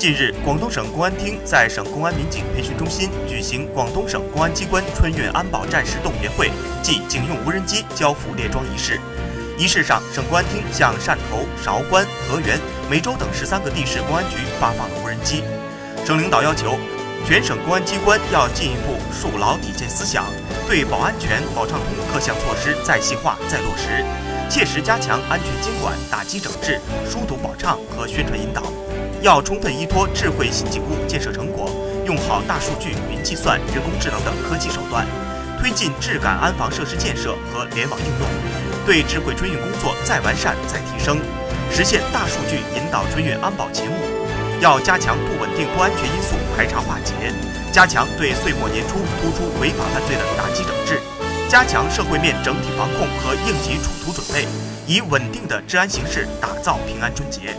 [0.00, 6.50] 近日，广东省公安厅在省公安民警培训中心举行广东省公安机关春运安保战时动员会
[6.82, 8.98] 暨警用无人机交付列装仪式。
[9.58, 12.58] 仪式上，省公安厅向汕头、韶关、河源、
[12.90, 15.42] 梅州等十三个地市公安局发放了无人机。
[16.06, 16.78] 省领导要求，
[17.26, 20.24] 全省公安机关要进一步树牢底线思想，
[20.66, 24.02] 对保安全、保畅通各项措施再细化、再落实，
[24.48, 28.62] 切实加强安全监管、打击整治、疏堵保畅和宣传引导。
[29.22, 31.70] 要充分依托智慧新警务建设成果，
[32.06, 35.06] 用好大数据、云计算、人工智能等科技手段，
[35.60, 38.26] 推进质感安防设施建设和联网应用，
[38.86, 41.18] 对智慧春运工作再完善、再提升，
[41.70, 43.94] 实现大数据引导春运安保勤务。
[44.60, 47.12] 要加强不稳定、不安全因素排查化解，
[47.72, 50.98] 加强对岁末年初突出违法犯罪的打击整治，
[51.48, 54.46] 加强社会面整体防控和应急处突准备，
[54.86, 57.54] 以稳定的治安形势打造平安春节。